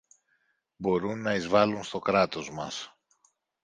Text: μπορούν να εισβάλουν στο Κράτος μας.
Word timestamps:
μπορούν 0.75 1.21
να 1.21 1.33
εισβάλουν 1.33 1.83
στο 1.83 1.99
Κράτος 1.99 2.51
μας. 2.51 2.95